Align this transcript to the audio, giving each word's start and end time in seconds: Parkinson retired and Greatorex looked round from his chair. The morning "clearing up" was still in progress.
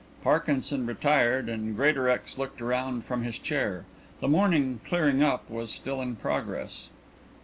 Parkinson 0.23 0.87
retired 0.87 1.47
and 1.47 1.75
Greatorex 1.77 2.35
looked 2.39 2.59
round 2.59 3.05
from 3.05 3.21
his 3.23 3.37
chair. 3.37 3.85
The 4.19 4.27
morning 4.27 4.79
"clearing 4.83 5.21
up" 5.21 5.47
was 5.47 5.71
still 5.71 6.01
in 6.01 6.15
progress. 6.15 6.89